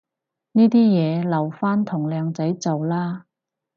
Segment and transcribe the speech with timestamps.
[0.53, 3.27] 呢啲嘢留返同靚仔做啦